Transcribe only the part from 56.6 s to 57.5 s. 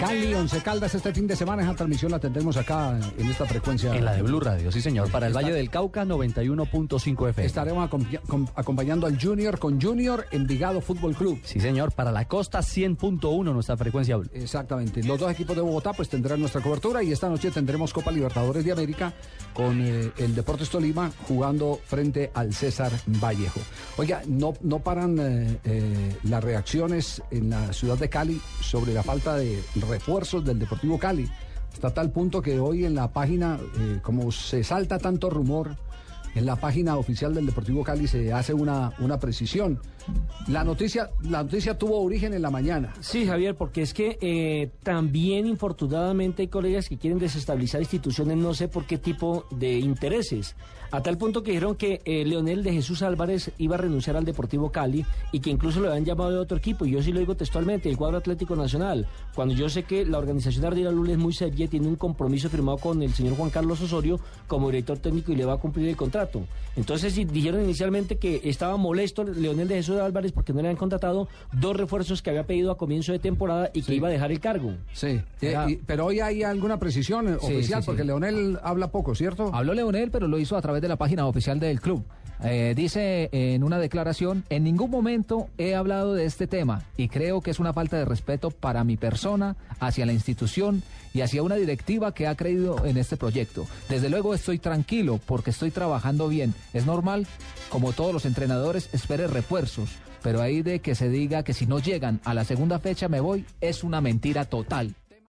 Y yo sí lo digo